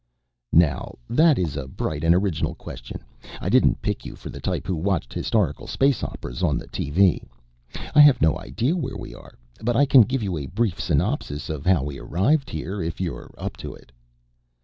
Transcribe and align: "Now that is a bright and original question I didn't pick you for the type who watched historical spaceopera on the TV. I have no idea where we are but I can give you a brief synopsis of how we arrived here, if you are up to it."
"Now 0.51 0.97
that 1.11 1.37
is 1.37 1.55
a 1.55 1.67
bright 1.67 2.03
and 2.03 2.15
original 2.15 2.55
question 2.55 3.01
I 3.39 3.49
didn't 3.49 3.83
pick 3.83 4.03
you 4.03 4.15
for 4.15 4.31
the 4.31 4.39
type 4.39 4.65
who 4.65 4.75
watched 4.75 5.13
historical 5.13 5.67
spaceopera 5.67 6.41
on 6.41 6.57
the 6.57 6.67
TV. 6.69 7.21
I 7.93 7.99
have 8.01 8.19
no 8.19 8.35
idea 8.39 8.75
where 8.75 8.97
we 8.97 9.13
are 9.13 9.35
but 9.61 9.75
I 9.75 9.85
can 9.85 10.01
give 10.01 10.23
you 10.23 10.39
a 10.39 10.47
brief 10.47 10.81
synopsis 10.81 11.51
of 11.51 11.67
how 11.67 11.83
we 11.83 11.99
arrived 11.99 12.49
here, 12.49 12.81
if 12.81 12.99
you 12.99 13.13
are 13.15 13.29
up 13.37 13.57
to 13.57 13.75
it." 13.75 13.91